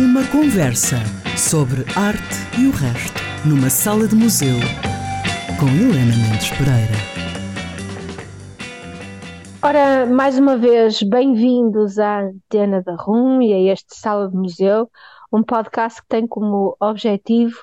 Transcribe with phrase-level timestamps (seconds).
[0.00, 0.96] Uma conversa
[1.36, 4.56] sobre arte e o resto, numa sala de museu,
[5.58, 6.96] com Helena Mendes Pereira.
[9.62, 14.90] Ora, mais uma vez, bem-vindos à Antena da RUM e a este Sala de Museu,
[15.30, 17.58] um podcast que tem como objetivo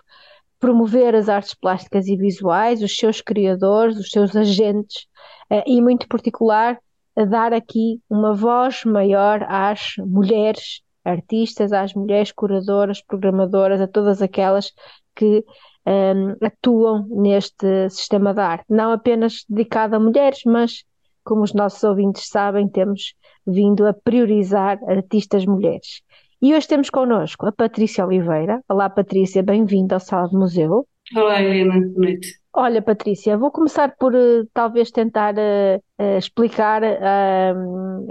[0.60, 5.08] promover as artes plásticas e visuais, os seus criadores, os seus agentes
[5.50, 6.78] eh, e, muito particular,
[7.16, 14.72] dar aqui uma voz maior às mulheres artistas, às mulheres curadoras, programadoras, a todas aquelas
[15.16, 15.44] que
[15.86, 18.66] um, atuam neste sistema da arte.
[18.70, 20.84] Não apenas dedicado a mulheres, mas,
[21.24, 23.14] como os nossos ouvintes sabem, temos
[23.46, 26.02] vindo a priorizar artistas mulheres.
[26.42, 28.62] E hoje temos connosco a Patrícia Oliveira.
[28.70, 30.86] Olá, Patrícia, bem-vinda ao Sala de Museu.
[31.16, 32.28] Olá, Helena, boa noite.
[32.60, 37.54] Olha, Patrícia, vou começar por uh, talvez tentar uh, uh, explicar a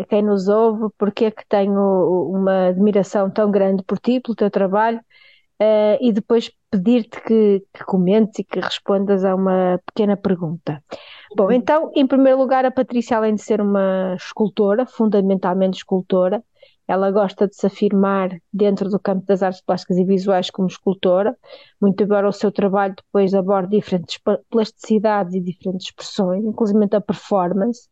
[0.08, 4.48] quem nos ouve porque é que tenho uma admiração tão grande por ti, pelo teu
[4.48, 5.00] trabalho,
[6.00, 10.80] e depois pedir-te que, que comentes e que respondas a uma pequena pergunta.
[11.34, 16.40] Bom, então, em primeiro lugar, a Patrícia, além de ser uma escultora, fundamentalmente escultora,
[16.86, 21.36] ela gosta de se afirmar dentro do campo das artes plásticas e visuais como escultora,
[21.80, 24.20] muito embora o seu trabalho depois aborde diferentes
[24.50, 27.88] plasticidades e diferentes expressões, inclusive a performance,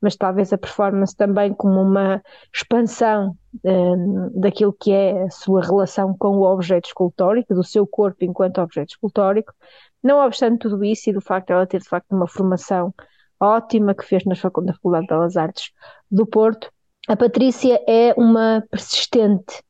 [0.00, 2.22] mas talvez a performance também como uma
[2.54, 8.24] expansão um, daquilo que é a sua relação com o objeto escultórico, do seu corpo
[8.24, 9.54] enquanto objeto escultórico.
[10.02, 12.92] Não obstante tudo isso e do facto de ela ter de facto uma formação
[13.40, 15.72] ótima que fez na Faculdade de Artes
[16.10, 16.70] do Porto,
[17.06, 19.62] a Patrícia é uma persistente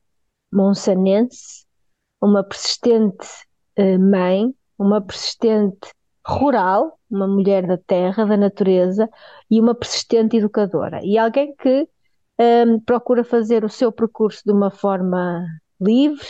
[0.53, 1.65] monsanense,
[2.23, 3.27] uma persistente
[3.79, 5.91] uh, mãe, uma persistente
[6.27, 9.09] rural, uma mulher da terra, da natureza
[9.51, 11.01] e uma persistente educadora.
[11.03, 11.89] E alguém que
[12.39, 15.45] ehm, procura fazer o seu percurso de uma forma
[15.81, 16.27] livre,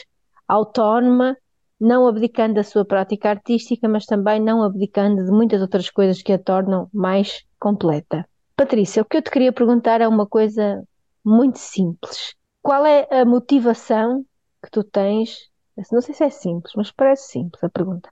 [0.48, 1.36] autónoma,
[1.80, 6.32] não abdicando da sua prática artística, mas também não abdicando de muitas outras coisas que
[6.32, 8.26] a tornam mais completa.
[8.56, 10.82] Patrícia, o que eu te queria perguntar é uma coisa
[11.24, 12.34] muito simples.
[12.62, 14.24] Qual é a motivação
[14.62, 15.50] que tu tens?
[15.90, 18.08] Não sei se é simples, mas parece simples a pergunta.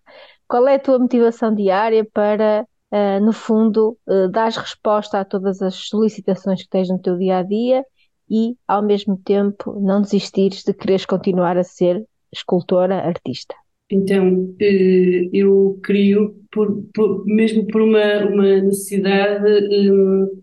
[0.49, 5.62] Qual é a tua motivação diária para, uh, no fundo, uh, dar resposta a todas
[5.62, 7.84] as solicitações que tens no teu dia a dia
[8.28, 13.55] e, ao mesmo tempo, não desistires de quereres continuar a ser escultora, artista?
[13.91, 19.47] Então, eh, eu crio, por, por, mesmo por uma, uma necessidade,
[19.91, 20.43] um,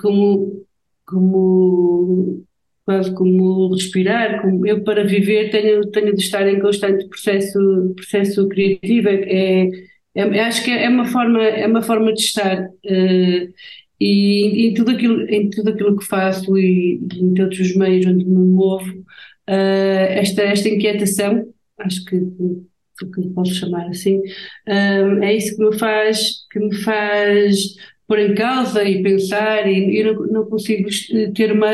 [0.00, 0.64] como
[1.10, 2.44] como
[2.84, 8.48] quase como respirar, como eu para viver tenho, tenho de estar em constante processo, processo
[8.48, 9.68] criativo, é,
[10.14, 13.54] é, é acho que é uma forma, é uma forma de estar uh,
[14.00, 18.24] e em tudo, aquilo, em tudo aquilo que faço e, em todos os meios onde
[18.24, 21.46] me movo, uh, esta, esta inquietação,
[21.78, 27.76] acho que, que posso chamar assim, uh, é isso que me faz, que me faz
[28.10, 30.88] pôr em causa e pensar, e eu não, não consigo
[31.32, 31.70] ter uma,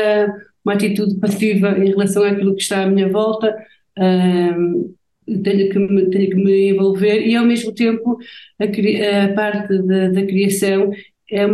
[0.63, 3.57] uma atitude passiva em relação àquilo que está à minha volta.
[5.25, 8.19] Tenho que, me, tenho que me envolver e ao mesmo tempo
[8.59, 10.91] a, a parte da, da criação
[11.31, 11.47] é,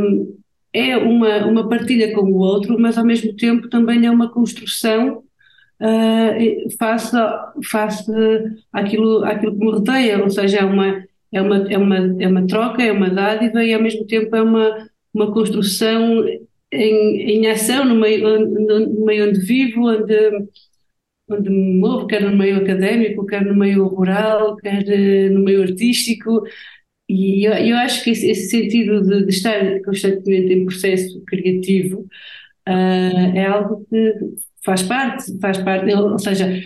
[0.73, 5.23] é uma, uma partilha com o outro, mas ao mesmo tempo também é uma construção
[5.79, 7.15] uh, face,
[7.71, 8.11] face
[8.73, 12.83] àquilo que me rodeia, ou seja, é uma, é uma, é uma, é uma troca,
[12.83, 16.23] é uma dádiva e ao mesmo tempo é uma, uma construção
[16.71, 20.15] em, em ação no meio, no meio onde vivo, onde,
[21.29, 25.63] onde me movo, quer no meio académico, quer no meio rural, quer eh, no meio
[25.63, 26.43] artístico.
[27.09, 32.01] E eu, eu acho que esse, esse sentido de, de, estar constantemente em processo criativo
[32.67, 34.13] uh, é algo que
[34.65, 36.61] faz parte, faz parte, ou seja,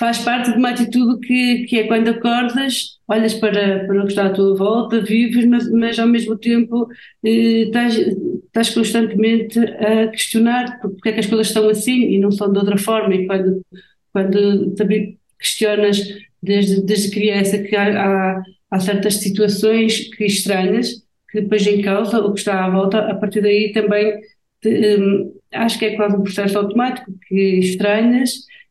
[0.00, 4.12] faz parte de uma atitude que, que é quando acordas, olhas para, para o que
[4.12, 6.88] está à tua volta, vives, mas, mas ao mesmo tempo
[7.22, 12.32] eh, estás, estás constantemente a questionar porque é que as coisas estão assim e não
[12.32, 13.14] são de outra forma.
[13.14, 13.62] E quando,
[14.10, 15.98] quando também questionas
[16.42, 22.20] desde, desde criança que há, há, há certas situações que estranhas, que depois em causa
[22.20, 24.18] o que está à volta, a partir daí também
[24.62, 28.30] te, um, acho que é quase um processo automático que estranhas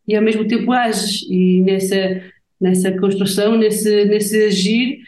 [0.10, 1.26] e ao mesmo tempo ages.
[1.30, 2.22] E nessa
[2.60, 5.00] nessa construção nesse nesse agir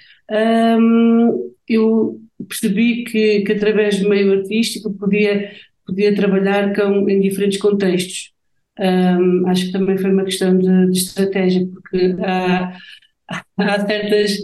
[0.79, 5.51] um, eu percebi que, que através do meio artístico podia
[5.85, 8.31] podia trabalhar com em diferentes contextos.
[8.79, 12.77] Um, acho que também foi uma questão de, de estratégia porque há,
[13.57, 14.37] há certas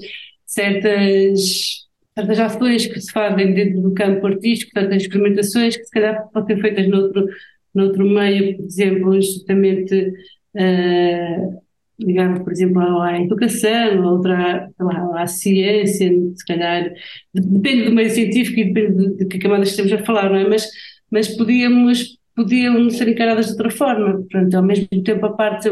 [0.45, 1.87] certas
[2.17, 6.55] certas ações que se fazem dentro do campo artístico, certas experimentações que se calhar podem
[6.55, 7.27] ser feitas noutro,
[7.73, 10.13] noutro meio, por exemplo, justamente
[10.57, 11.61] uh,
[11.99, 14.69] ligado, por exemplo, à educação, outra
[15.15, 16.91] à, ciência, se calhar,
[17.33, 20.47] depende do meio científico e depende de, de que camadas estamos a falar, não é?
[20.47, 20.67] Mas,
[21.11, 24.13] mas podíamos, podiam ser encaradas de outra forma.
[24.13, 25.69] Portanto, ao mesmo tempo, a parte,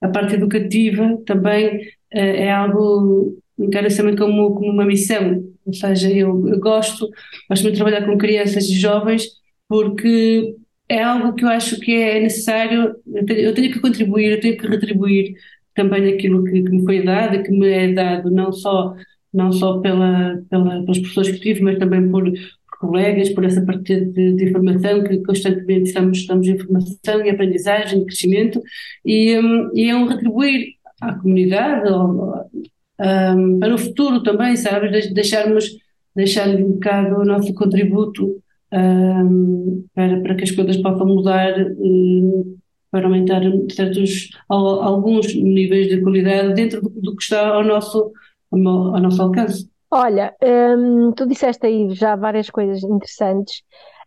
[0.00, 1.82] a parte educativa também uh,
[2.12, 5.42] é algo, encara-se também como, como uma missão.
[5.64, 7.08] Ou seja, eu, eu gosto,
[7.48, 9.24] gosto muito de trabalhar com crianças e jovens
[9.66, 10.54] porque
[10.88, 14.40] é algo que eu acho que é necessário, eu tenho, eu tenho que contribuir, eu
[14.40, 15.34] tenho que retribuir
[15.74, 18.94] também aquilo que, que, me foi dado, que me é dado não só,
[19.32, 23.64] não só pela, pela, pelas pessoas que tive, mas também por, por colegas, por essa
[23.64, 28.62] partilha de, de, informação, que constantemente estamos, estamos em formação e aprendizagem, e crescimento,
[29.04, 35.68] e, um, e é um retribuir à comunidade, um, para o futuro também, sabes, deixarmos,
[36.14, 38.43] deixar um bocado o nosso contributo
[38.74, 42.56] um, para, para que as coisas possam mudar um,
[42.90, 48.12] para aumentar certos, alguns níveis de qualidade dentro do, do que está ao nosso,
[48.50, 49.68] ao nosso alcance.
[49.90, 50.34] Olha,
[50.76, 53.62] hum, tu disseste aí já várias coisas interessantes.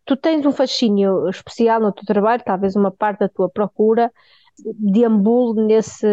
[0.05, 4.11] Tu tens um fascínio especial no teu trabalho, talvez uma parte da tua procura,
[4.79, 6.07] deambulo nesse,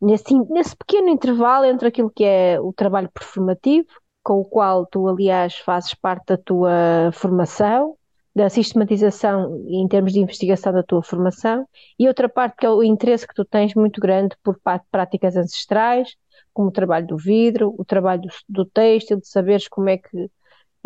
[0.00, 3.88] nesse, nesse pequeno intervalo entre aquilo que é o trabalho performativo
[4.22, 7.96] com o qual tu, aliás, fazes parte da tua formação,
[8.34, 11.66] da sistematização em termos de investigação da tua formação,
[11.98, 14.58] e outra parte que é o interesse que tu tens muito grande por
[14.90, 16.16] práticas ancestrais,
[16.52, 20.30] como o trabalho do vidro, o trabalho do, do de saberes como é que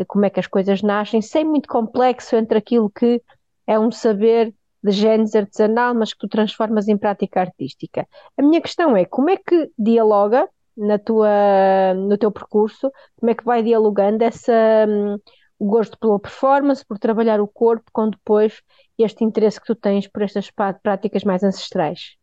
[0.06, 3.22] como é que as coisas nascem, sem muito complexo entre aquilo que
[3.66, 8.06] é um saber de genes artesanal, mas que tu transformas em prática artística.
[8.36, 13.34] A minha questão é como é que dialoga na tua, no teu percurso, como é
[13.34, 15.18] que vai dialogando essa, um,
[15.58, 18.60] o gosto pela performance, por trabalhar o corpo, com depois
[18.98, 20.50] este interesse que tu tens por estas
[20.82, 22.16] práticas mais ancestrais?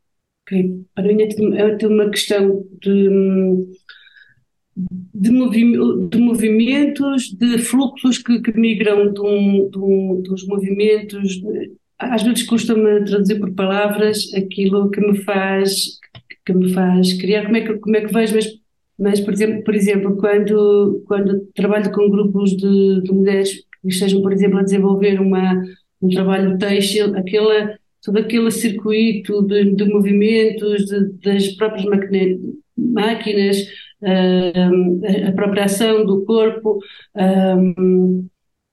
[0.44, 3.10] Ok, para mim é uma questão de,
[4.76, 5.72] de, movi
[6.10, 11.42] de movimentos, de fluxos que, que migram de um, de um, dos movimentos.
[11.98, 16.00] Às vezes custa-me traduzir por palavras aquilo que me faz
[16.46, 18.48] que me faz criar, como é que, como é que vejo, mas,
[19.00, 24.22] mas por, exemplo, por exemplo, quando, quando trabalho com grupos de, de mulheres que estejam,
[24.22, 25.62] por exemplo, a desenvolver uma,
[26.02, 31.86] um trabalho têxtil, aquela, todo aquele circuito de, de movimentos, de, das próprias
[32.78, 33.58] máquinas,
[34.02, 36.80] uh, a própria ação do corpo,
[37.16, 38.26] uh,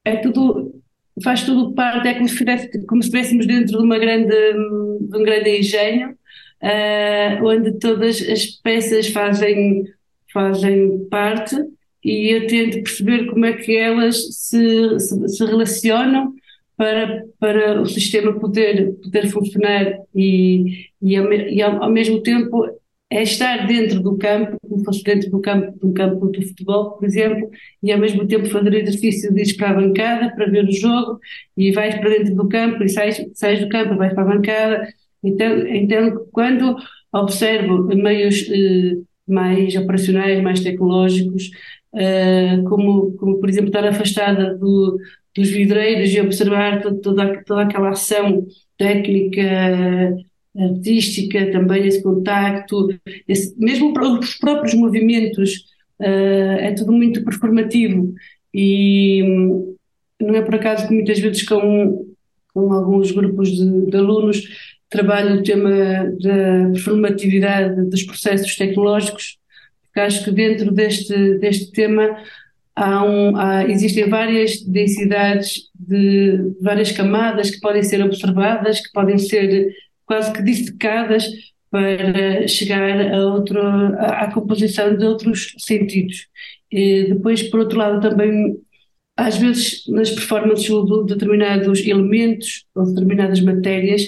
[0.05, 0.83] é tudo,
[1.23, 2.45] faz tudo parte, é como se,
[2.87, 6.17] como se estivéssemos dentro de uma grande, de um grande engenho,
[6.62, 9.85] uh, onde todas as peças fazem,
[10.33, 11.57] fazem parte
[12.05, 16.35] e eu tento perceber como é que elas se, se, se relacionam
[16.77, 22.67] para, para o sistema poder, poder funcionar e, e, ao, e ao, ao, mesmo tempo
[23.11, 27.05] é estar dentro do campo, como fosse dentro do campo, do campo do futebol, por
[27.05, 27.51] exemplo,
[27.83, 31.19] e ao mesmo tempo fazer exercício de ir para a bancada para ver o jogo
[31.55, 34.89] e vais para dentro do campo e sais, sais do campo, vais para a bancada
[35.23, 36.77] então, então quando
[37.13, 38.97] observo meios eh,
[39.27, 41.51] mais operacionais, mais tecnológicos,
[41.95, 44.99] eh, como, como, por exemplo, estar afastada do,
[45.35, 48.47] dos vidreiros e observar toda, toda aquela ação
[48.79, 49.43] técnica,
[50.57, 52.89] artística, também esse contacto,
[53.29, 55.67] esse, mesmo os próprios movimentos,
[56.00, 58.12] uh, é tudo muito performativo.
[58.53, 59.77] E hum,
[60.21, 62.07] não é por acaso que muitas vezes com,
[62.53, 64.43] com alguns grupos de, de alunos
[64.90, 65.70] trabalho o tema
[66.20, 69.38] da performatividade dos processos tecnológicos,
[69.85, 72.18] porque acho que dentro deste, deste tema
[72.75, 79.16] há um, há, existem várias densidades de várias camadas que podem ser observadas, que podem
[79.16, 79.73] ser
[80.04, 81.25] quase que dissecadas
[81.70, 86.26] para chegar a outro, à, à composição de outros sentidos.
[86.70, 88.56] E depois, por outro lado, também
[89.16, 94.02] às vezes nas performances de determinados elementos ou determinadas matérias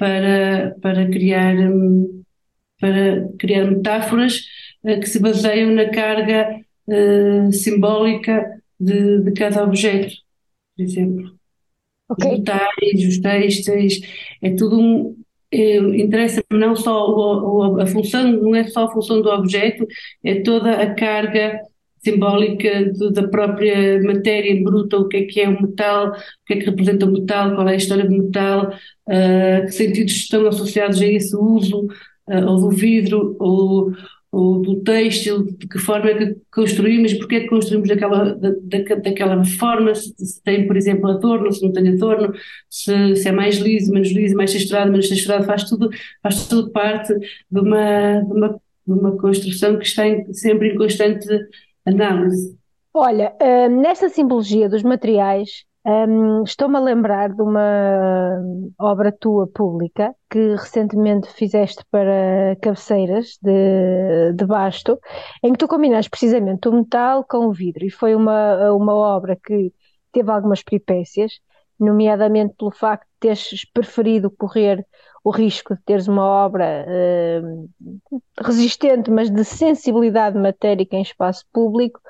[0.00, 2.22] para, para, criar, hum,
[2.80, 4.40] para criar metáforas
[4.82, 10.14] eh, que se baseiam na carga uh, simbólica de, de cada objeto,
[10.74, 11.38] por exemplo.
[12.08, 12.32] Okay.
[12.32, 14.00] Os metais, os textos,
[14.42, 15.16] é tudo um.
[15.52, 19.86] É, Interessa-me não só o, o, a função, não é só a função do objeto,
[20.24, 21.60] é toda a carga
[22.02, 26.14] simbólica de, da própria matéria bruta, o que é que é o metal, o
[26.46, 28.72] que é que representa o metal, qual é a história do metal,
[29.08, 31.86] uh, que sentidos estão associados a esse uso,
[32.28, 33.92] uh, ou do vidro, ou,
[34.32, 38.50] ou do têxtil, de que forma é que construímos, porque é que construímos daquela, da,
[39.02, 42.32] daquela forma, se, se, tem, por exemplo, adorno, se não tem adorno,
[42.70, 45.90] se, se é mais liso, menos liso, mais texturado, menos texturado, faz tudo,
[46.22, 48.48] faz tudo parte de uma, de uma,
[48.86, 51.26] de uma construção que está em, sempre em constante
[51.86, 52.58] análise.
[52.92, 58.38] Olha, uh, nessa simbologia dos materiais, um, Estou-me a lembrar de uma
[58.78, 64.98] obra tua pública que recentemente fizeste para cabeceiras de, de basto,
[65.42, 69.38] em que tu combinaste precisamente o metal com o vidro, e foi uma, uma obra
[69.42, 69.72] que
[70.12, 71.32] teve algumas peripécias,
[71.78, 74.86] nomeadamente pelo facto de teres preferido correr
[75.22, 77.70] o risco de teres uma obra uh,
[78.40, 82.00] resistente, mas de sensibilidade matérica em espaço público,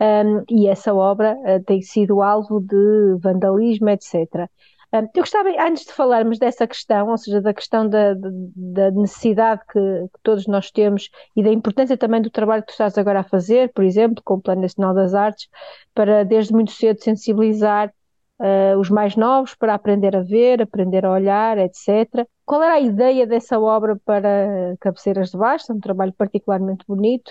[0.00, 4.48] um, e essa obra uh, tem sido alvo de vandalismo, etc.
[4.94, 9.62] Um, eu gostava, antes de falarmos dessa questão, ou seja, da questão da, da necessidade
[9.72, 13.20] que, que, todos nós temos e da importância também do trabalho que tu estás agora
[13.20, 15.48] a fazer, por exemplo, com o Plano Nacional das Artes,
[15.94, 17.92] para desde muito cedo sensibilizar
[18.38, 22.26] uh, os mais novos para aprender a ver, aprender a olhar, etc.
[22.52, 25.72] Qual era a ideia dessa obra para Cabeceiras de Baixo?
[25.72, 27.30] É um trabalho particularmente bonito.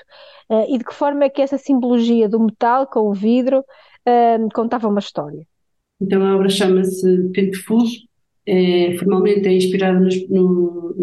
[0.50, 4.50] Uh, e de que forma é que essa simbologia do metal com o vidro uh,
[4.52, 5.46] contava uma história?
[6.02, 8.00] Então a obra chama-se Pente Fuso,
[8.48, 10.96] é, formalmente é inspirada nos, no,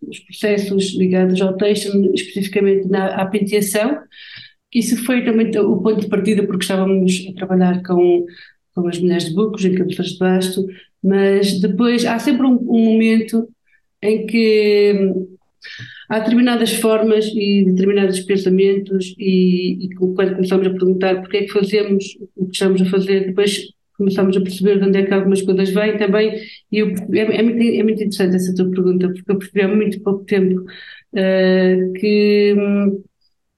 [0.00, 3.98] nos, processos ligados ao texto, especificamente na à penteação.
[4.72, 8.26] Isso foi também o ponto de partida porque estávamos a trabalhar com
[8.74, 10.66] com as mulheres de bucos, em cabeças de basto,
[11.04, 13.46] mas depois há sempre um, um momento
[14.02, 15.36] em que hum,
[16.08, 21.52] há determinadas formas e determinados pensamentos e, e, quando começamos a perguntar porque é que
[21.52, 25.42] fazemos o que estamos a fazer, depois começamos a perceber de onde é que algumas
[25.42, 26.34] coisas vêm também.
[26.72, 29.68] E eu, é, é, muito, é muito interessante essa tua pergunta porque eu percebi há
[29.68, 32.54] muito pouco tempo uh, que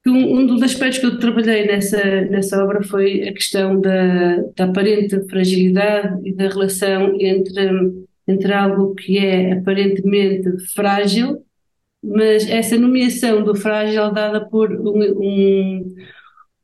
[0.07, 4.37] hum, um, um, dos aspectos que eu trabalhei nessa, nessa obra foi a questão da,
[4.57, 11.45] da aparente fragilidade e da relação entre, entre algo que é aparentemente frágil,
[12.03, 15.95] mas essa nomeação do frágil dada por um, um,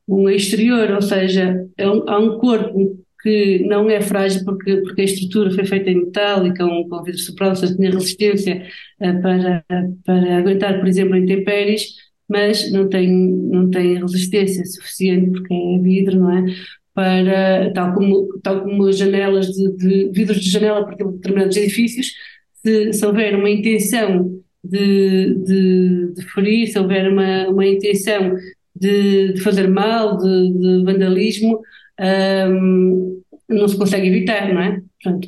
[0.07, 5.01] um exterior, ou seja, é um, há um corpo que não é frágil porque, porque
[5.01, 8.67] a estrutura foi feita em metal e com, com vidro soprano, ou seja, tinha resistência
[8.99, 9.63] uh, para,
[10.05, 11.95] para aguentar, por exemplo, intempéries,
[12.33, 16.45] mas não tem, não tem resistência suficiente, porque é vidro, não é?
[16.91, 22.11] Para, tal como, tal como as janelas de, de vidros de janela para determinados edifícios,
[22.55, 28.33] se, se houver uma intenção de, de, de, ferir, se houver uma, uma intenção
[28.75, 31.61] de, de fazer mal, de, de vandalismo,
[32.49, 34.81] um, não se consegue evitar, não é?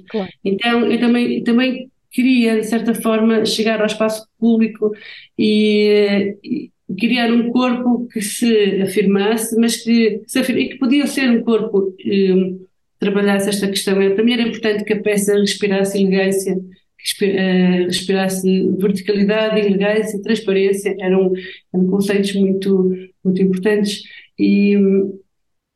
[0.09, 0.29] Claro.
[0.43, 4.91] Então, eu também, também queria, de certa forma, chegar ao espaço público
[5.38, 11.30] e, criar um corpo que se afirmasse, mas que, se afirma, e que podia ser
[11.30, 12.65] um corpo que um,
[13.00, 13.96] trabalhasse esta questão.
[13.96, 21.34] Para mim era importante que a peça respirasse elegância, uh, respirasse verticalidade, elegância, transparência, eram,
[21.74, 22.92] eram conceitos muito,
[23.24, 24.04] muito importantes
[24.38, 25.20] e, hum,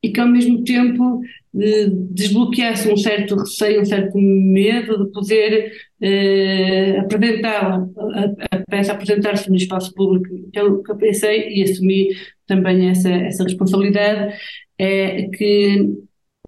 [0.03, 1.21] e que ao mesmo tempo
[1.53, 9.49] desbloqueasse um certo receio, um certo medo de poder eh, apresentar a, a peça apresentar-se
[9.49, 10.33] no espaço público.
[10.47, 12.09] Então, que eu pensei e assumi
[12.45, 14.35] também essa, essa responsabilidade
[14.77, 15.89] é que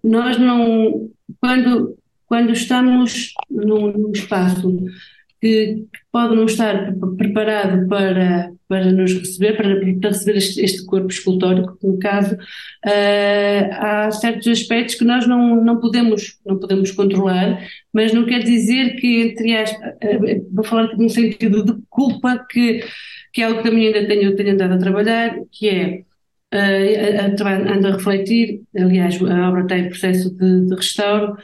[0.02, 4.84] nós não, quando, quando estamos num, num espaço
[5.42, 11.08] que, pode não estar preparado para, para nos receber, para, para receber este, este, corpo
[11.08, 17.66] escultórico, no caso, uh, há certos aspectos que nós não, não, podemos, não podemos controlar,
[17.92, 22.84] mas não quer dizer que, entre aspas, uh, vou falar no sentido de culpa, que,
[23.32, 26.02] que é algo que também ainda tenho, tenho andado a trabalhar, que é
[26.54, 31.34] Uh, ando a refletir, aliás, a obra está em processo de, de restauro,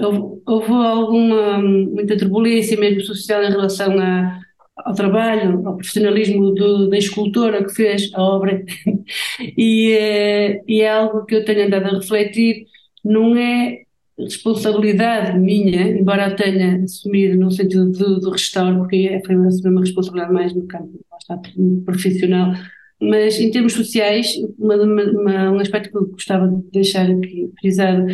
[0.00, 4.40] houve, houve alguma, muita turbulência mesmo social em relação a,
[4.76, 8.64] ao trabalho, ao profissionalismo do, da escultora que fez a obra.
[9.56, 12.66] E, é, e é algo que eu tenho andado a refletir,
[13.04, 13.82] não é
[14.18, 19.80] responsabilidade minha, embora a tenha assumido no sentido do, do restauro, porque é, foi uma,
[19.80, 20.98] responsabilidade mais no campo
[21.84, 22.52] profissional,
[23.00, 28.06] mas em termos sociais, uma, uma, um aspecto que eu gostava de deixar aqui frisado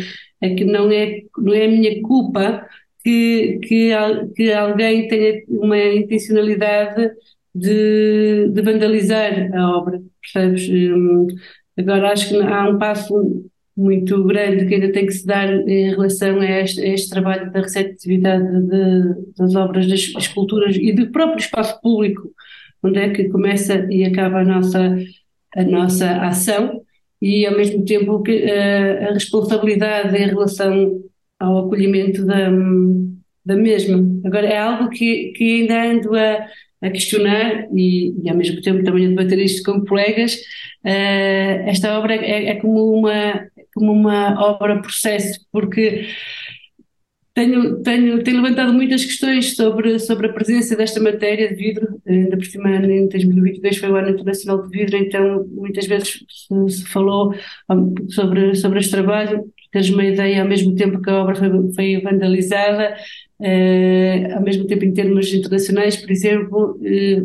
[0.43, 2.67] é que não é, não é a minha culpa
[3.01, 3.91] que, que,
[4.35, 7.11] que alguém tenha uma intencionalidade
[7.55, 10.67] de, de vandalizar a obra, percebes?
[10.69, 11.27] Hum,
[11.77, 13.45] agora acho que há um passo
[13.75, 17.51] muito grande que ainda tem que se dar em relação a este, a este trabalho
[17.51, 22.31] da receptividade de, das obras, das esculturas e do próprio espaço público
[22.83, 24.97] onde é que começa e acaba a nossa,
[25.55, 26.81] a nossa ação
[27.23, 31.01] e ao mesmo tempo que, uh, a responsabilidade em relação
[31.39, 32.49] ao acolhimento da,
[33.45, 34.03] da mesma.
[34.25, 36.45] Agora, é algo que, que ainda ando a,
[36.81, 40.35] a questionar e, e, ao mesmo tempo também a debater isto com colegas.
[40.83, 46.05] Uh, esta obra é, é, como, uma, como uma obra-processo, porque
[47.33, 52.37] tenho, tenho, tenho levantado muitas questões sobre, sobre a presença desta matéria de vidro, ainda
[52.37, 56.85] por cima em 2022 foi o Ano Internacional de Vidro, então muitas vezes se, se
[56.85, 57.33] falou
[58.09, 62.01] sobre, sobre este trabalho, tens uma ideia ao mesmo tempo que a obra foi, foi
[62.01, 62.95] vandalizada,
[63.41, 67.23] eh, ao mesmo tempo em termos internacionais, por exemplo, eh,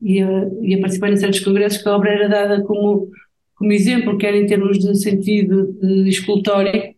[0.00, 3.10] ia, ia participar em certos congressos que a obra era dada como,
[3.54, 6.91] como exemplo, quer em termos de sentido de escultórico,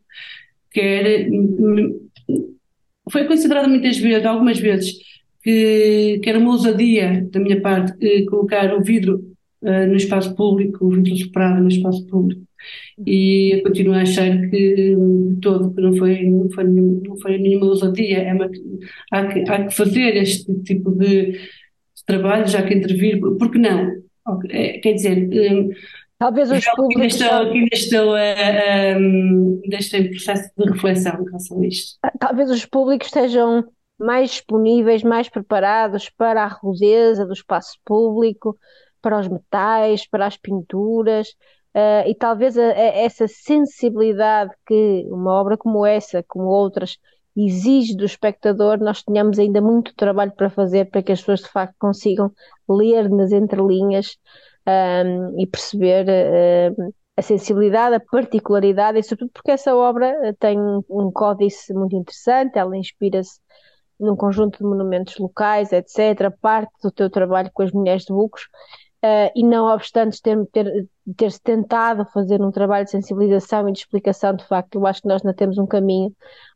[0.74, 1.28] quer
[3.10, 4.94] foi considerado muitas vezes, algumas vezes,
[5.42, 9.22] que, que era uma ousadia da minha parte colocar o vidro
[9.62, 12.42] uh, no espaço público, o vidro soprado no espaço público.
[13.06, 17.38] E eu continuo a achar que de todo que não foi, não foi, não foi
[17.38, 18.50] nenhuma ousadia, é uma,
[19.12, 21.38] há, que, há que fazer este tipo de,
[22.06, 24.02] trabalho, já que intervir, porque não?
[24.50, 25.70] É, quer dizer, um,
[26.24, 27.20] Talvez os públicos.
[27.20, 31.98] Ainda estou, ainda estou, ainda estou em processo de reflexão em relação a isto.
[32.18, 33.62] Talvez os públicos estejam
[33.98, 38.56] mais disponíveis, mais preparados para a rudeza do espaço público,
[39.02, 41.28] para os metais, para as pinturas,
[41.76, 46.96] uh, e talvez a, a, essa sensibilidade que uma obra como essa, como outras,
[47.36, 51.48] exige do espectador, nós tenhamos ainda muito trabalho para fazer para que as pessoas de
[51.48, 52.32] facto consigam
[52.66, 54.16] ler nas entrelinhas
[54.66, 56.06] um, e perceber
[57.16, 62.76] a sensibilidade, a particularidade, e sobretudo porque essa obra tem um códice muito interessante, ela
[62.76, 63.38] inspira-se
[63.98, 68.42] num conjunto de monumentos locais, etc., parte do teu trabalho com as mulheres de Bucos,
[69.04, 73.78] uh, e não obstante ter, ter, ter-se tentado fazer um trabalho de sensibilização e de
[73.78, 76.12] explicação, de facto, eu acho que nós ainda temos um caminho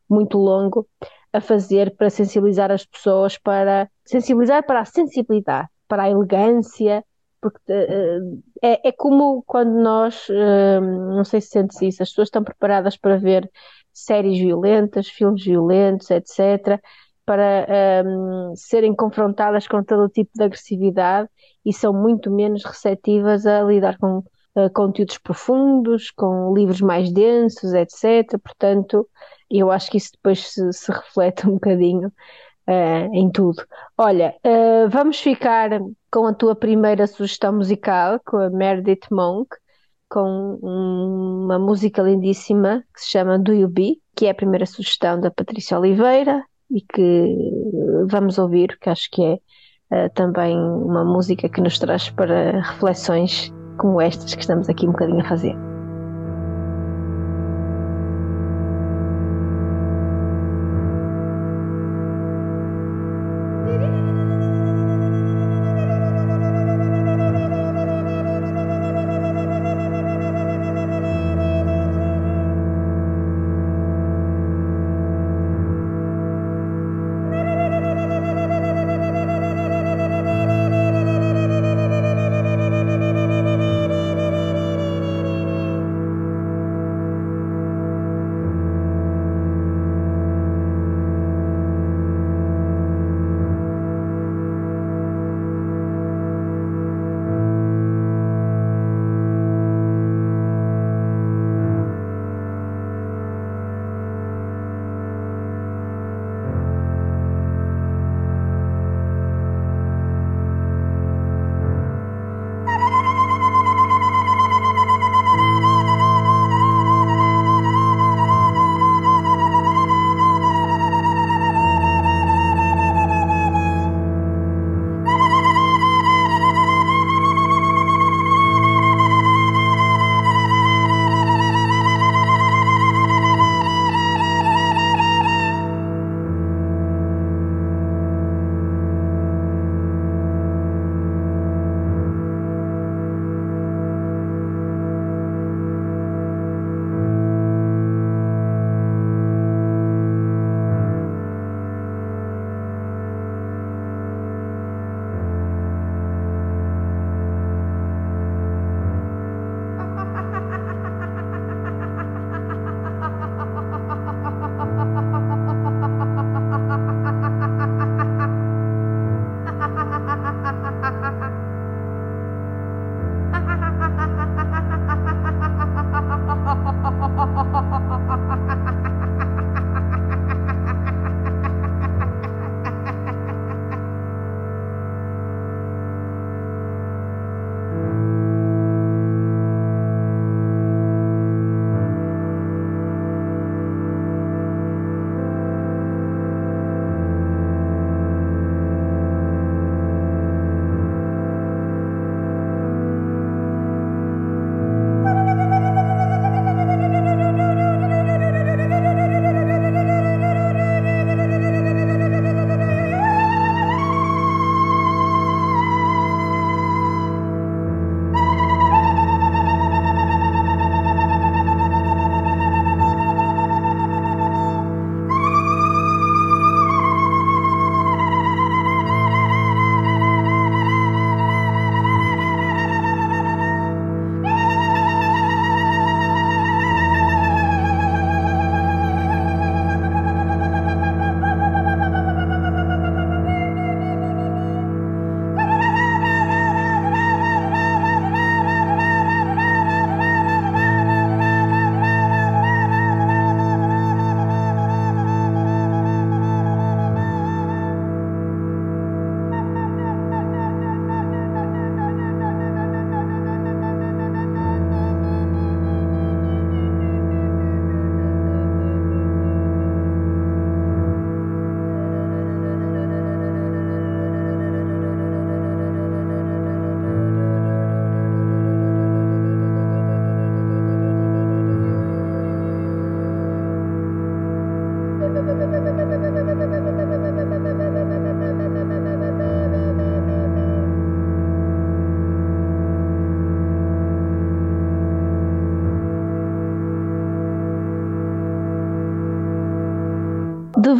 [0.09, 0.87] muito longo
[1.31, 7.03] a fazer para sensibilizar as pessoas, para sensibilizar para a sensibilidade, para a elegância,
[7.41, 12.27] porque uh, é, é, como quando nós, uh, não sei se sentes isso, as pessoas
[12.27, 13.49] estão preparadas para ver
[13.93, 16.79] séries violentas, filmes violentos, etc.,
[17.25, 17.67] para
[18.05, 21.29] um, serem confrontadas com todo o tipo de agressividade
[21.63, 27.71] e são muito menos receptivas a lidar com uh, conteúdos profundos, com livros mais densos,
[27.73, 28.39] etc.
[28.43, 29.07] Portanto,
[29.49, 32.11] eu acho que isso depois se, se reflete um bocadinho
[32.69, 33.65] uh, em tudo.
[33.97, 35.71] Olha, uh, vamos ficar
[36.11, 39.49] com a tua primeira sugestão musical, com a Meredith Monk,
[40.07, 45.19] com uma música lindíssima que se chama Do You Be, que é a primeira sugestão
[45.19, 47.35] da Patrícia Oliveira e que
[48.07, 49.33] vamos ouvir, que acho que é
[50.05, 54.91] uh, também uma música que nos traz para reflexões como estas que estamos aqui um
[54.91, 55.68] bocadinho a fazer.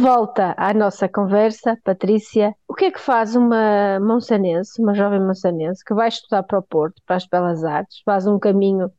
[0.00, 5.84] Volta à nossa conversa, Patrícia, o que é que faz uma monsanense, uma jovem monsanense,
[5.84, 8.90] que vai estudar para o Porto, para as Belas Artes, faz um caminho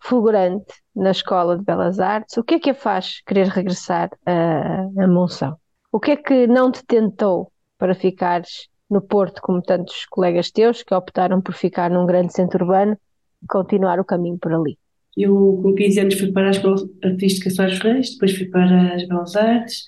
[0.00, 5.02] fulgurante na Escola de Belas Artes, o que é que a faz querer regressar a,
[5.02, 5.56] a Monção?
[5.90, 10.84] O que é que não te tentou para ficares no Porto, como tantos colegas teus
[10.84, 12.96] que optaram por ficar num grande centro urbano
[13.42, 14.78] e continuar o caminho por ali?
[15.16, 19.08] Eu, com 15 anos, fui para a Escola Artística Soares Reis, depois fui para as
[19.08, 19.84] Belas Artes,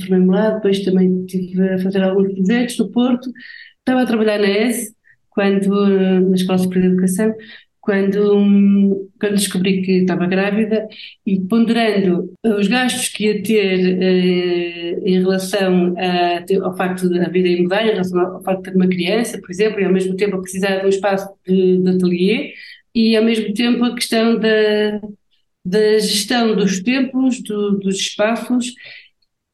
[0.00, 3.30] formei-me lá, depois também estive a fazer alguns projetos no Porto.
[3.78, 4.94] Estava a trabalhar na ESE,
[5.30, 5.68] quando,
[6.28, 7.34] na Escola Superior de Educação,
[7.88, 10.86] quando, quando descobri que estava grávida
[11.24, 17.48] e ponderando os gastos que ia ter eh, em relação a, ao facto da vida
[17.48, 20.14] em mudar, em relação ao facto de ter uma criança, por exemplo, e ao mesmo
[20.16, 22.52] tempo a precisar de um espaço de, de ateliê,
[22.94, 25.00] e ao mesmo tempo a questão da,
[25.64, 28.74] da gestão dos tempos, do, dos espaços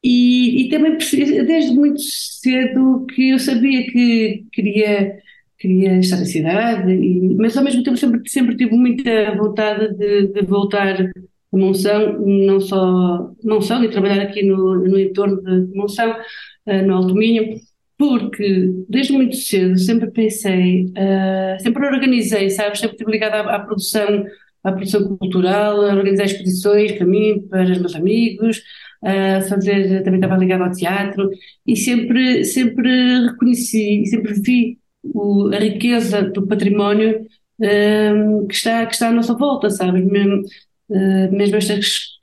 [0.07, 5.19] e, e, também desde muito cedo que eu sabia que queria
[5.57, 10.27] queria estar na cidade, e, mas ao mesmo tempo sempre, sempre tive muita vontade de,
[10.27, 16.11] de voltar a Monção, não só Monção, e trabalhar aqui no, no entorno de Monção,
[16.11, 17.55] uh, no Alto Minho,
[17.97, 23.59] porque desde muito cedo sempre pensei, uh, sempre organizei, sabes, sempre estive ligada à, à,
[23.59, 24.25] produção,
[24.65, 28.61] à produção cultural, a organizar exposições para mim, para os meus amigos,
[29.03, 31.29] a fazer, também estava ligada ao teatro,
[31.65, 37.25] e sempre, sempre reconheci, sempre vi o, a riqueza do património
[37.59, 40.01] um, que, está, que está à nossa volta, sabe?
[40.03, 40.41] Mesmo,
[40.89, 41.57] uh, mesmo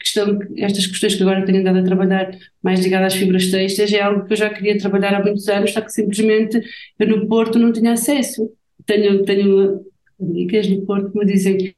[0.03, 4.01] questão, estas questões que agora tenho andado a trabalhar mais ligadas às fibras têxteis é
[4.01, 6.61] algo que eu já queria trabalhar há muitos anos, só que simplesmente
[6.99, 8.51] eu no Porto não tinha acesso.
[8.85, 9.85] Tenho, tenho
[10.23, 11.75] amigas no Porto que me dizem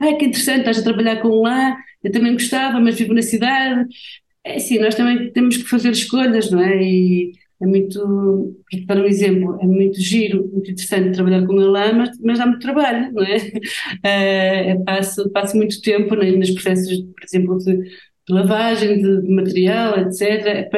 [0.00, 3.88] ah, que interessante, estás a trabalhar com lá, eu também gostava, mas vivo na cidade.
[4.44, 6.82] É assim, nós também temos que fazer escolhas, não é?
[6.82, 8.54] E, é muito,
[8.86, 12.46] para um exemplo, é muito giro, muito interessante trabalhar com ele lá, mas, mas dá
[12.46, 14.76] muito trabalho, não é?
[14.76, 17.78] Uh, passo, passo muito tempo né, nos processos, por exemplo, de,
[18.30, 20.70] lavagem de, material, etc.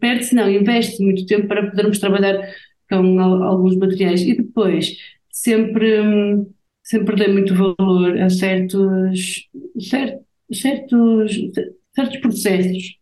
[0.00, 2.40] Perde-se, não, investe muito tempo para podermos trabalhar
[2.88, 4.96] com alguns materiais e depois
[5.42, 6.46] sempre,
[6.82, 9.48] sempre dei muito valor a certos,
[9.78, 11.32] certos, certos,
[11.94, 12.98] certos processos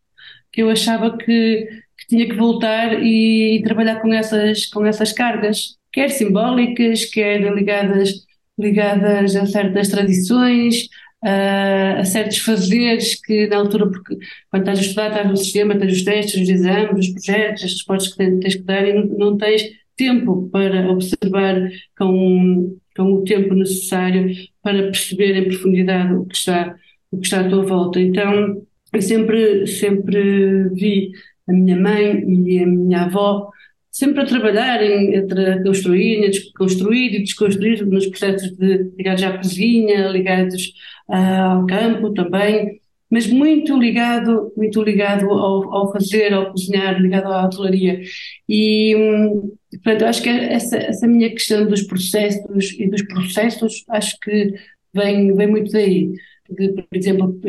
[0.53, 1.68] que eu achava que
[2.09, 8.24] tinha que voltar e, trabalhar com essas, com essas cargas, quer simbólicas, quer ligadas,
[8.59, 10.88] ligadas a certas tradições,
[11.22, 14.16] a, a certos fazeres que na altura, porque
[14.51, 17.72] quando estás a estudar, estás no sistema, tens os testes, os exames, os projetos, as
[17.72, 19.62] respostas que tens que dar e não, não tens
[19.98, 24.32] tempo para observar com, com o tempo necessário
[24.62, 26.74] para perceber em profundidade o que está,
[27.11, 28.00] o que está à tua volta.
[28.00, 31.11] Então, eu sempre, sempre vi
[31.48, 33.50] a minha mãe e a minha avó,
[33.90, 39.37] sempre a trabalhar em, a construir, a desconstruir e desconstruir nos processos de, ligados à
[39.37, 40.72] cozinha, ligados
[41.08, 42.80] ao campo também,
[43.11, 48.00] mas muito ligado, muito ligado ao, ao, fazer, ao cozinhar, ligado à hotelaria.
[48.48, 54.18] E, hum, portanto, acho que essa, essa minha questão dos processos e dos processos, acho
[54.20, 54.54] que
[54.94, 56.12] vem, vem muito daí.
[56.46, 57.40] por exemplo,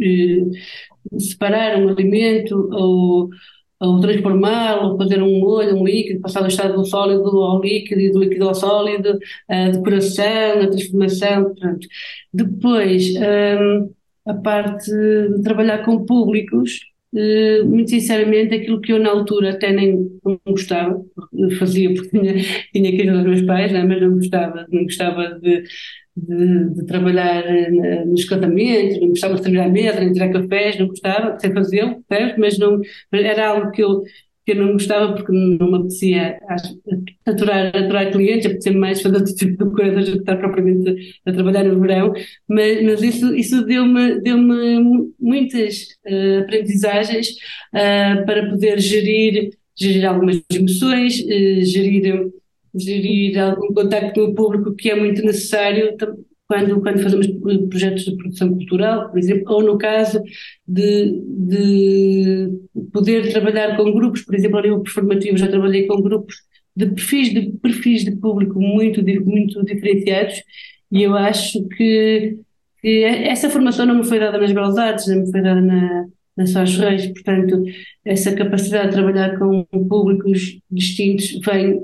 [0.00, 3.30] eh, separar um alimento ou,
[3.80, 8.10] ou transformá-lo, fazer um molho, um líquido, passar do estado do sólido ao líquido e
[8.10, 11.86] do líquido ao sólido, a decoração, a transformação, pronto.
[12.32, 13.90] Depois, um,
[14.26, 16.80] a parte de trabalhar com públicos,
[17.64, 20.08] muito sinceramente, aquilo que eu na altura até nem
[20.46, 21.02] gostava,
[21.58, 22.34] fazia porque tinha,
[22.72, 25.62] tinha que ir aos meus pais, né, mas não gostava, não gostava de,
[26.16, 30.78] de, de trabalhar eh, nos casamentos, não gostava de trabalhar à mesa, nem tirar cafés,
[30.78, 32.04] não gostava, sem fazê-lo,
[32.38, 32.80] mas não,
[33.12, 34.02] era algo que eu,
[34.46, 36.38] que eu não gostava porque não me apetecia
[37.26, 41.30] aturar, aturar clientes, apetecia mais fazer outro tipo de coisas do que estar propriamente a,
[41.30, 42.12] a trabalhar no verão,
[42.48, 44.38] mas, mas isso, isso deu-me deu
[45.18, 47.30] muitas uh, aprendizagens
[47.74, 52.30] uh, para poder gerir, gerir algumas emoções, uh, gerir
[52.78, 55.96] gerir algum contacto com o público que é muito necessário
[56.48, 57.26] quando, quando fazemos
[57.68, 60.22] projetos de produção cultural, por exemplo, ou no caso
[60.66, 62.50] de, de
[62.92, 66.36] poder trabalhar com grupos, por exemplo, a nível performativo, já trabalhei com grupos
[66.74, 70.42] de perfis de, perfis de público muito, muito diferenciados
[70.92, 72.38] e eu acho que,
[72.80, 76.06] que essa formação não me foi dada nas Belas Artes, não me foi dada na,
[76.36, 77.64] na Sós Reis, portanto,
[78.04, 81.80] essa capacidade de trabalhar com públicos distintos vem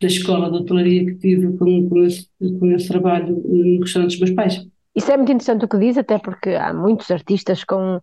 [0.00, 2.26] da escola de hotelaria que tive com, com, esse,
[2.58, 4.66] com esse trabalho no restaurante dos meus pais.
[4.94, 8.00] Isso é muito interessante o que diz, até porque há muitos artistas com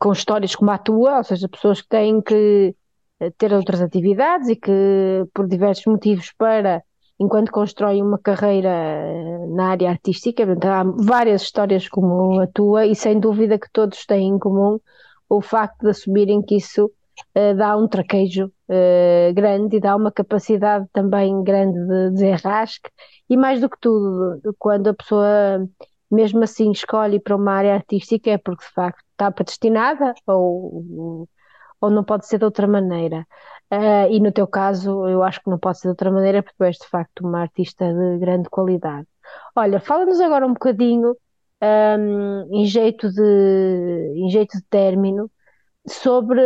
[0.00, 2.74] com histórias como a tua, ou seja, pessoas que têm que
[3.20, 4.72] eh, ter outras atividades e que,
[5.34, 6.82] por diversos motivos, para
[7.18, 12.94] enquanto constroem uma carreira eh, na área artística, há várias histórias como a tua e
[12.94, 14.80] sem dúvida que todos têm em comum
[15.28, 16.90] o facto de assumirem que isso
[17.36, 22.90] uh, dá um traquejo uh, grande e dá uma capacidade também grande de desenrasque
[23.28, 25.68] e mais do que tudo, quando a pessoa
[26.10, 31.28] mesmo assim escolhe para uma área artística é porque de facto está predestinada ou,
[31.80, 33.26] ou não pode ser de outra maneira.
[33.72, 36.56] Uh, e no teu caso, eu acho que não pode ser de outra maneira, porque
[36.58, 39.06] tu és de facto uma artista de grande qualidade.
[39.54, 41.16] Olha, fala-nos agora um bocadinho,
[41.62, 45.30] um, em, jeito de, em jeito de término,
[45.86, 46.40] sobre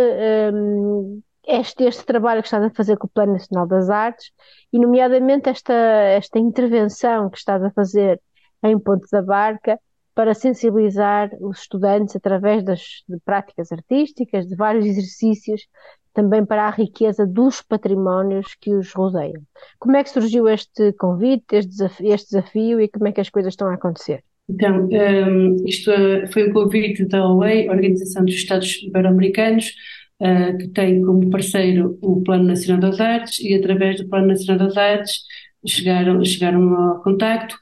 [0.52, 4.30] um, este, este trabalho que estás a fazer com o Plano Nacional das Artes
[4.72, 8.20] e, nomeadamente, esta, esta intervenção que estás a fazer
[8.62, 9.78] em Ponte da Barca
[10.14, 12.80] para sensibilizar os estudantes através das
[13.24, 15.66] práticas artísticas, de vários exercícios
[16.14, 19.42] também para a riqueza dos patrimónios que os rodeiam.
[19.78, 23.28] Como é que surgiu este convite, este desafio, este desafio e como é que as
[23.28, 24.24] coisas estão a acontecer?
[24.48, 29.72] Então, um, isto é, foi um convite da OEI, Organização dos Estados Ibero-Americanos,
[30.20, 34.68] uh, que tem como parceiro o Plano Nacional das Artes e através do Plano Nacional
[34.68, 35.20] das Artes
[35.66, 37.56] chegaram, chegaram ao contacto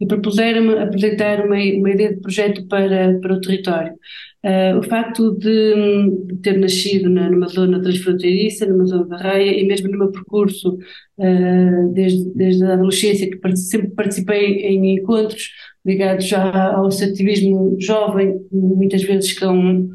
[0.00, 3.92] e propuseram-me apresentar uma, uma ideia de projeto para, para o território.
[4.42, 9.60] Uh, o facto de, de ter nascido na, numa zona transfronteiriça, numa zona da raia,
[9.60, 10.78] e mesmo no meu percurso,
[11.18, 15.50] uh, desde, desde a adolescência, que sempre participei em encontros
[15.84, 19.88] ligados já ao ativismo jovem, muitas vezes com,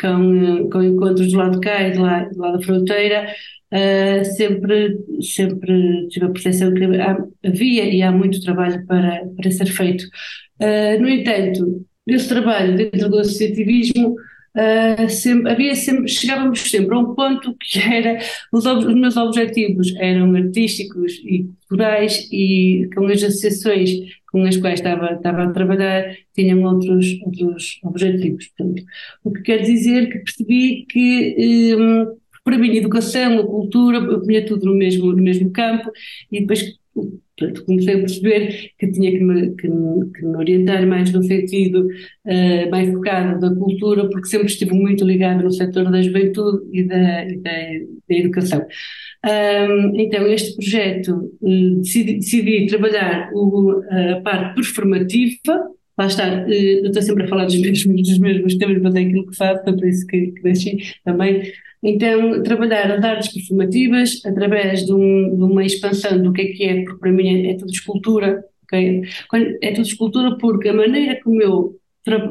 [0.00, 3.34] com, com encontros do lado de cá e do lado, do lado da fronteira,
[3.72, 6.84] uh, sempre, sempre tive a percepção que
[7.46, 10.04] havia e há muito trabalho para, para ser feito.
[11.00, 14.14] no entanto, desse trabalho dentro do associativismo,
[14.56, 18.18] uh, sempre, havia sempre, chegávamos sempre a um ponto que era,
[18.52, 23.90] os, os, meus objetivos eram artísticos e culturais e com as associações
[24.36, 28.48] com as quais estava, estava a trabalhar tinham outros, outros objetivos.
[28.48, 28.84] Portanto,
[29.24, 34.20] o que quer dizer que percebi que um, para mim a educação, a cultura, eu
[34.20, 35.90] punha tudo no mesmo, no mesmo campo
[36.30, 36.76] e depois
[37.38, 41.86] Portanto, comecei a perceber que tinha que me, que que me orientar mais no sentido
[41.86, 46.82] uh, mais focado da cultura, porque sempre estive muito ligado no setor da juventude e
[46.84, 47.50] da, e da,
[48.08, 48.66] da educação.
[49.24, 55.68] Um, então, este projeto, uh, decidi, decidi, trabalhar o, a parte performativa,
[55.98, 59.00] lá está, uh, eu estou sempre a falar dos mesmos, dos mesmos temas, mas é
[59.00, 61.42] aquilo que faço, é por isso que, que deixei também
[61.88, 66.64] então, trabalhar as artes performativas através de, um, de, uma expansão do que é que
[66.64, 71.40] é, porque para mim é, é tudo escultura, é tudo escultura porque a maneira como
[71.40, 71.76] eu,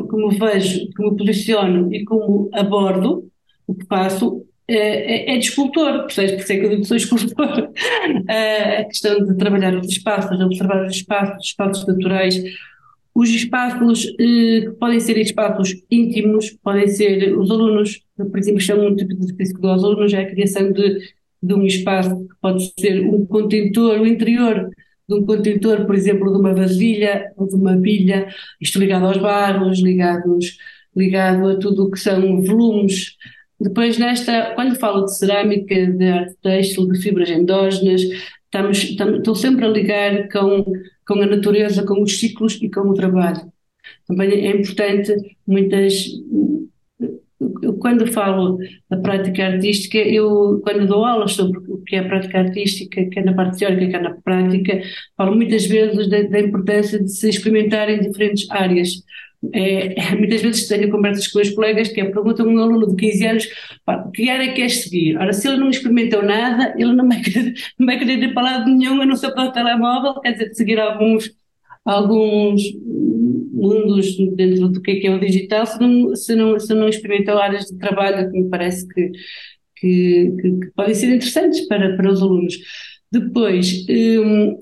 [0.10, 3.32] como vejo, como posiciono e como abordo
[3.66, 6.02] o que faço é, é, é de escultor?
[6.02, 7.72] Por isso é que eu digo que sou escultor.
[8.28, 12.44] a questão de trabalhar os espaços, observar os espaços, os espaços naturais,
[13.16, 18.96] os espaços eh, podem ser espaços íntimos, podem ser os alunos, por exemplo, chamam um
[18.96, 21.00] tipo de específico dos alunos, é a criação de,
[21.42, 24.70] de um espaço que pode ser um contentor, o interior
[25.08, 28.28] de um contentor, por exemplo, de uma vasilha ou de uma bilha,
[28.60, 30.58] isto ligado aos barros, ligados,
[30.94, 33.16] ligado a tudo o que são volumes.
[33.58, 38.02] Depois nesta, quando falo de cerâmica, de arte têxtil, de fibras endógenas,
[38.44, 40.66] estamos, estamos, estou sempre a ligar com
[41.08, 43.42] com a natureza, com os ciclos e com o trabalho.
[44.08, 45.14] Também é importante
[45.48, 46.06] muitas.
[47.80, 48.58] Quando falo
[48.90, 53.24] da prática artística, eu, quando dou aulas sobre o que é a prática artística, quer
[53.24, 54.82] na parte teórica, quer na prática,
[55.16, 58.90] falo muitas vezes da, da importância de se experimentar em diferentes áreas.
[59.54, 62.96] É, muitas vezes tenho conversas com os colegas que é, perguntam a um aluno de
[62.96, 63.48] 15 anos
[64.14, 65.18] que área queres seguir?
[65.18, 68.44] Ora, se ele não experimentou nada, ele não vai querer, não vai querer ir para
[68.44, 71.32] lado nenhum, a não ser para o telemóvel, quer dizer, seguir alguns,
[71.84, 72.62] alguns
[73.54, 76.88] mundos dentro do que é, que é o digital, se não, se, não, se não
[76.88, 79.12] experimentou áreas de trabalho que me parece que,
[79.78, 82.56] que, que, que podem ser interessantes para, para os alunos.
[83.12, 84.58] Depois, um,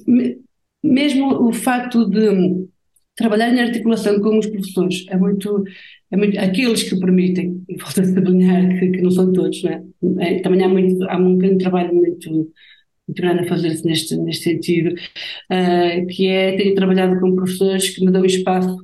[0.83, 2.67] mesmo o facto de
[3.15, 5.63] trabalhar em articulação com os professores é muito,
[6.11, 9.83] é muito aqueles que permitem, e volto a sublinhar que, que não são todos, né?
[10.19, 14.43] É, também há, muito, há um grande trabalho muito, muito grande a fazer-se neste, neste
[14.43, 18.75] sentido, uh, que é, tenho trabalhado com professores que me dão espaço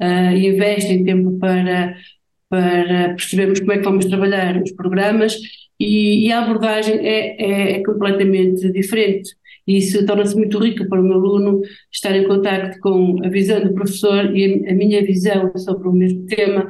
[0.00, 1.96] uh, e investem tempo para,
[2.48, 5.36] para percebermos como é que vamos trabalhar os programas
[5.78, 9.30] e, e a abordagem é, é, é completamente diferente.
[9.70, 11.60] E isso torna-se muito rico para o meu aluno
[11.92, 16.26] estar em contacto com a visão do professor e a minha visão sobre o mesmo
[16.26, 16.68] tema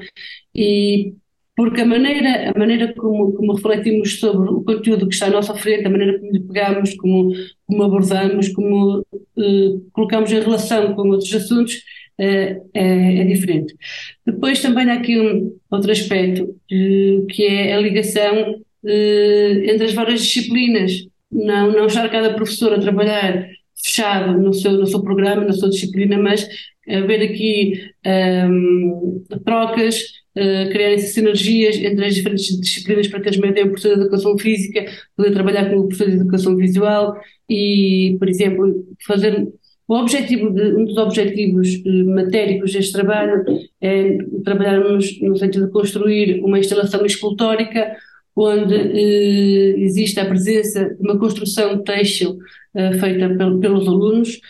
[0.54, 1.14] e
[1.56, 5.54] porque a maneira, a maneira como, como refletimos sobre o conteúdo que está à nossa
[5.54, 7.32] frente, a maneira como lhe pegamos, como,
[7.66, 11.74] como abordamos, como uh, colocamos em relação com outros assuntos,
[12.18, 13.74] uh, é, é, diferente.
[14.26, 20.22] Depois também há aqui um outro aspecto, uh, que é a ligação entre as várias
[20.22, 21.09] disciplinas.
[21.30, 23.48] Não, não estar cada professor a trabalhar
[23.82, 26.46] fechado no seu, no seu programa, na sua disciplina, mas
[26.88, 27.72] haver aqui
[28.50, 30.00] um, trocas,
[30.36, 34.84] uh, criarem-se sinergias entre as diferentes disciplinas para teres ideia, um professor de educação física,
[35.16, 37.16] poder trabalhar com o professor de educação visual
[37.48, 39.48] e, por exemplo, fazer
[39.88, 43.44] o objetivo de, um dos objetivos uh, matéricos deste trabalho
[43.80, 47.96] é trabalharmos no sentido de construir uma instalação escultórica
[48.36, 52.38] onde uh, existe a presença de uma construção têxtil
[52.74, 54.40] uh, feita pel, pelos alunos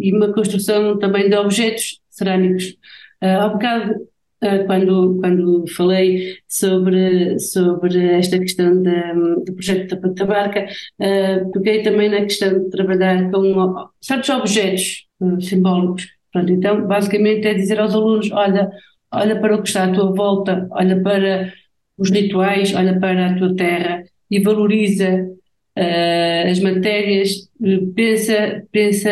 [0.00, 2.76] e uma construção também de objetos cerâmicos.
[3.22, 10.12] Uh, há bocado, uh, quando, quando falei sobre, sobre esta questão de, do projeto da
[10.14, 10.66] Tabarca,
[11.00, 15.06] uh, peguei também na questão de trabalhar com certos objetos
[15.40, 16.06] simbólicos.
[16.32, 18.70] Pronto, então, basicamente é dizer aos alunos, olha,
[19.12, 21.52] olha para o que está à tua volta, olha para
[22.00, 25.28] os rituais, olha para a tua terra e valoriza
[25.78, 27.48] uh, as matérias,
[27.94, 29.10] pensa, pensa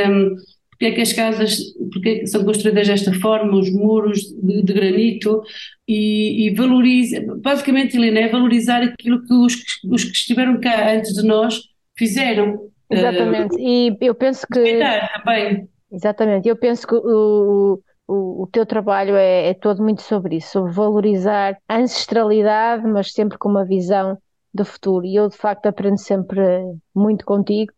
[0.70, 1.58] porque é que as casas
[1.92, 5.42] porque é que são construídas desta forma, os muros de, de granito
[5.86, 11.12] e, e, valoriza, basicamente Helena, é valorizar aquilo que os, os que estiveram cá antes
[11.14, 11.60] de nós
[11.96, 12.68] fizeram.
[12.90, 14.78] Exatamente, uh, e eu penso que...
[15.14, 15.68] também.
[15.90, 17.80] Exatamente, eu penso que o,
[18.42, 23.38] o, teu trabalho é, é, todo muito sobre isso, sobre valorizar a ancestralidade, mas sempre
[23.38, 24.18] com uma visão
[24.52, 25.04] do futuro.
[25.04, 26.40] E eu, de facto, aprendo sempre
[26.94, 27.72] muito contigo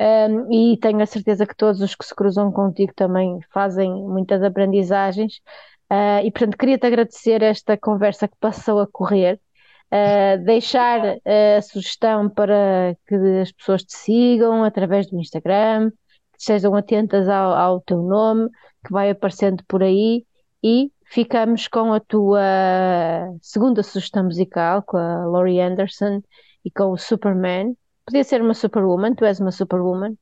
[0.00, 4.42] um, e tenho a certeza que todos os que se cruzam contigo também fazem muitas
[4.42, 5.40] aprendizagens.
[5.90, 9.40] Uh, e, portanto, queria-te agradecer esta conversa que passou a correr.
[9.92, 15.90] Uh, deixar a sugestão para que as pessoas te sigam através do Instagram,
[16.32, 18.50] que estejam atentas ao, ao teu nome
[18.86, 20.24] que vai aparecendo por aí
[20.62, 22.40] e ficamos com a tua
[23.42, 26.22] segunda sugestão musical, com a Laurie Anderson
[26.64, 27.76] e com o Superman.
[28.04, 30.14] Podia ser uma Superwoman, tu és uma Superwoman,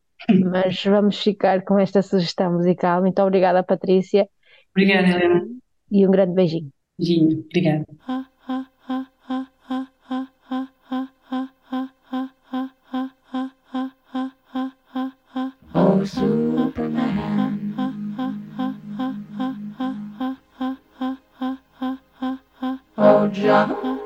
[0.51, 3.03] mas vamos ficar com esta sugestão musical.
[3.03, 4.27] Muito obrigada, Patrícia.
[4.71, 5.47] Obrigada, Helena.
[5.91, 6.71] E um grande beijinho.
[6.99, 7.85] Beijinho, obrigada.
[15.77, 17.54] Oh, Superman.
[23.37, 24.04] Oh,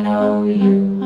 [0.00, 0.99] I know you.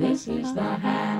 [0.00, 1.19] This is the hand.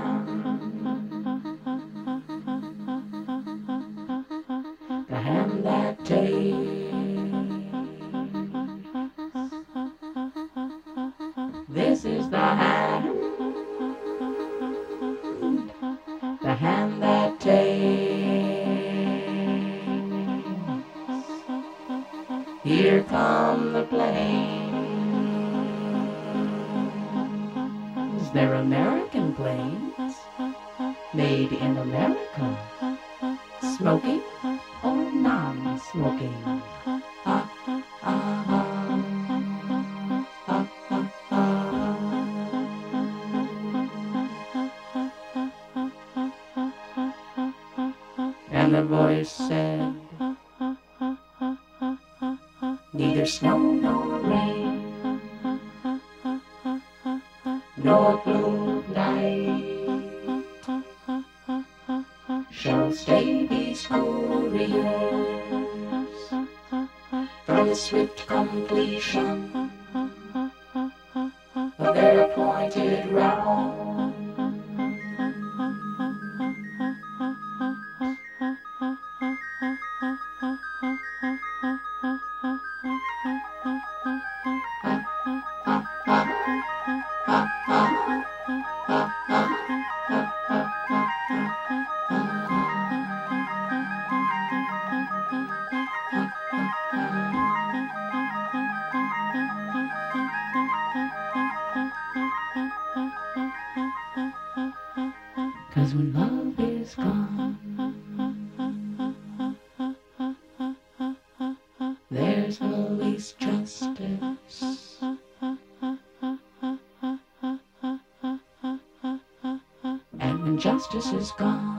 [121.00, 121.69] This is gone.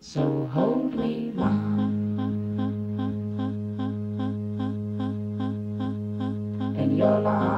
[0.00, 1.82] So hold me, Mama.
[6.78, 7.57] And your arms.